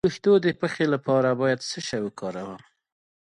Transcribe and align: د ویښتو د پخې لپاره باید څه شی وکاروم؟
د 0.03 0.05
ویښتو 0.07 0.33
د 0.45 0.47
پخې 0.61 0.85
لپاره 0.93 1.29
باید 1.41 1.59
څه 1.69 1.79
شی 1.87 1.99
وکاروم؟ 2.03 2.61